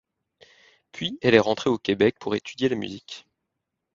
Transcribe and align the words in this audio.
Puis 0.91 1.19
elle 1.21 1.35
est 1.35 1.39
rentrée 1.39 1.69
au 1.69 1.77
Québec 1.77 2.15
pour 2.19 2.33
étudier 2.33 2.69
la 2.69 2.75
musique. 2.75 3.27